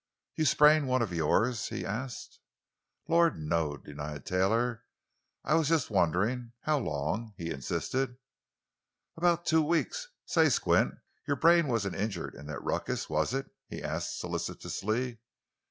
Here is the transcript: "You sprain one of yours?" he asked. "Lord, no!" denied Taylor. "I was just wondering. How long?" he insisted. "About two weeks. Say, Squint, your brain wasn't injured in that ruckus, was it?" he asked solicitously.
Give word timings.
"You 0.35 0.45
sprain 0.45 0.87
one 0.87 1.03
of 1.03 1.13
yours?" 1.13 1.67
he 1.69 1.85
asked. 1.85 2.39
"Lord, 3.07 3.37
no!" 3.37 3.77
denied 3.77 4.25
Taylor. 4.25 4.83
"I 5.43 5.53
was 5.53 5.67
just 5.69 5.91
wondering. 5.91 6.53
How 6.61 6.79
long?" 6.79 7.35
he 7.37 7.51
insisted. 7.51 8.17
"About 9.15 9.45
two 9.45 9.61
weeks. 9.61 10.07
Say, 10.25 10.49
Squint, 10.49 10.95
your 11.27 11.35
brain 11.37 11.67
wasn't 11.67 11.97
injured 11.97 12.33
in 12.33 12.47
that 12.47 12.63
ruckus, 12.63 13.11
was 13.11 13.31
it?" 13.35 13.51
he 13.67 13.83
asked 13.83 14.17
solicitously. 14.19 15.19